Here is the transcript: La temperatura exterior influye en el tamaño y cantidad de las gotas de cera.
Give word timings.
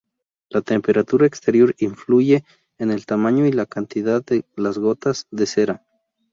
La 0.49 0.61
temperatura 0.63 1.27
exterior 1.27 1.75
influye 1.77 2.43
en 2.79 2.89
el 2.89 3.05
tamaño 3.05 3.45
y 3.45 3.51
cantidad 3.67 4.25
de 4.25 4.45
las 4.55 4.79
gotas 4.79 5.27
de 5.29 5.45
cera. 5.45 5.83